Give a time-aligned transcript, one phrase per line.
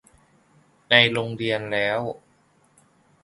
[0.89, 1.99] ในโรงเรียนแล้ว